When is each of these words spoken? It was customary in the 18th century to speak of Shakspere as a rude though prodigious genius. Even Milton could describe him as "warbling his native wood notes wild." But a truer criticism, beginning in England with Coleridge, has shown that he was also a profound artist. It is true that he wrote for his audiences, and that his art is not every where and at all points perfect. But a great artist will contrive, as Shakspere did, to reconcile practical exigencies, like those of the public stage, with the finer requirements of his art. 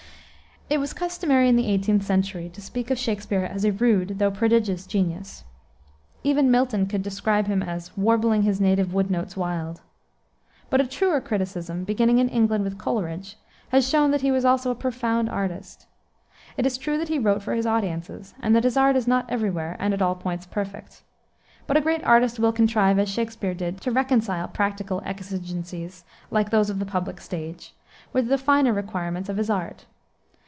It 0.73 0.79
was 0.79 0.93
customary 0.93 1.49
in 1.49 1.57
the 1.57 1.65
18th 1.65 2.03
century 2.03 2.47
to 2.47 2.61
speak 2.61 2.89
of 2.89 2.97
Shakspere 2.97 3.43
as 3.43 3.65
a 3.65 3.73
rude 3.73 4.19
though 4.19 4.31
prodigious 4.31 4.87
genius. 4.87 5.43
Even 6.23 6.49
Milton 6.49 6.85
could 6.87 7.03
describe 7.03 7.47
him 7.47 7.61
as 7.61 7.91
"warbling 7.97 8.43
his 8.43 8.61
native 8.61 8.93
wood 8.93 9.11
notes 9.11 9.35
wild." 9.35 9.81
But 10.69 10.79
a 10.79 10.87
truer 10.87 11.19
criticism, 11.19 11.83
beginning 11.83 12.19
in 12.19 12.29
England 12.29 12.63
with 12.63 12.77
Coleridge, 12.77 13.35
has 13.67 13.89
shown 13.89 14.11
that 14.11 14.21
he 14.21 14.31
was 14.31 14.45
also 14.45 14.71
a 14.71 14.75
profound 14.75 15.29
artist. 15.29 15.87
It 16.55 16.65
is 16.65 16.77
true 16.77 16.97
that 16.99 17.09
he 17.09 17.19
wrote 17.19 17.43
for 17.43 17.53
his 17.53 17.67
audiences, 17.67 18.33
and 18.41 18.55
that 18.55 18.63
his 18.63 18.77
art 18.77 18.95
is 18.95 19.09
not 19.09 19.25
every 19.29 19.49
where 19.49 19.75
and 19.77 19.93
at 19.93 20.01
all 20.01 20.15
points 20.15 20.45
perfect. 20.45 21.03
But 21.67 21.75
a 21.75 21.81
great 21.81 22.01
artist 22.05 22.39
will 22.39 22.53
contrive, 22.53 22.97
as 22.97 23.09
Shakspere 23.09 23.53
did, 23.55 23.81
to 23.81 23.91
reconcile 23.91 24.47
practical 24.47 25.01
exigencies, 25.05 26.05
like 26.29 26.49
those 26.49 26.69
of 26.69 26.79
the 26.79 26.85
public 26.85 27.19
stage, 27.19 27.75
with 28.13 28.29
the 28.29 28.37
finer 28.37 28.71
requirements 28.71 29.27
of 29.27 29.35
his 29.35 29.49
art. 29.49 29.85